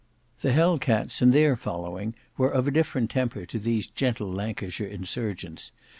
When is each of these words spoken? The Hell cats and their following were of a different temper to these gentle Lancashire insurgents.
The 0.41 0.51
Hell 0.51 0.79
cats 0.79 1.21
and 1.21 1.31
their 1.31 1.55
following 1.55 2.15
were 2.35 2.49
of 2.49 2.67
a 2.67 2.71
different 2.71 3.11
temper 3.11 3.45
to 3.45 3.59
these 3.59 3.85
gentle 3.85 4.31
Lancashire 4.31 4.87
insurgents. 4.87 5.71